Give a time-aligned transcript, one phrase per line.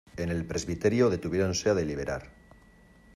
[0.17, 2.23] en el presbiterio detuviéronse a deliberar.